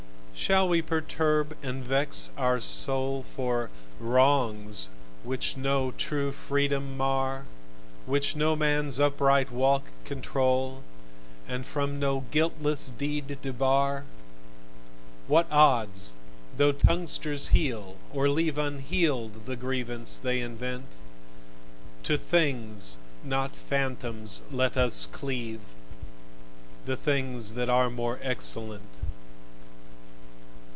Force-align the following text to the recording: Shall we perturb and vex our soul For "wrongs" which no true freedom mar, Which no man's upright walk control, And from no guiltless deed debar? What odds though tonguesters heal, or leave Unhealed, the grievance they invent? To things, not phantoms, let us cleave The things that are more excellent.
Shall 0.33 0.67
we 0.67 0.81
perturb 0.81 1.55
and 1.63 1.85
vex 1.85 2.31
our 2.35 2.59
soul 2.59 3.21
For 3.21 3.69
"wrongs" 3.99 4.89
which 5.23 5.55
no 5.55 5.91
true 5.91 6.31
freedom 6.31 6.97
mar, 6.97 7.45
Which 8.07 8.35
no 8.35 8.55
man's 8.55 8.99
upright 8.99 9.51
walk 9.51 9.91
control, 10.03 10.81
And 11.47 11.63
from 11.63 11.99
no 11.99 12.21
guiltless 12.31 12.89
deed 12.97 13.37
debar? 13.43 14.05
What 15.27 15.49
odds 15.51 16.15
though 16.57 16.73
tonguesters 16.73 17.49
heal, 17.49 17.97
or 18.11 18.27
leave 18.27 18.57
Unhealed, 18.57 19.45
the 19.45 19.55
grievance 19.55 20.17
they 20.17 20.41
invent? 20.41 20.95
To 22.03 22.17
things, 22.17 22.97
not 23.23 23.55
phantoms, 23.55 24.41
let 24.49 24.75
us 24.75 25.07
cleave 25.11 25.61
The 26.85 26.97
things 26.97 27.53
that 27.53 27.69
are 27.69 27.91
more 27.91 28.17
excellent. 28.23 28.81